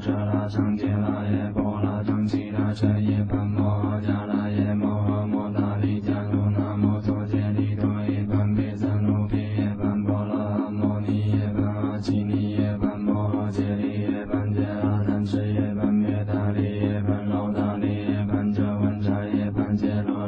[0.00, 20.19] 伽拉长杰啦耶波拉长吉啦舍耶般摩阿伽啰耶摩诃摩那利迦罗那摩作羯利多耶般比三卢毗耶般波啰阿摩尼耶般阿耆尼耶般波罗羯利耶般杰阿难迟耶般别达利耶般罗达利耶般遮文察耶般羯罗。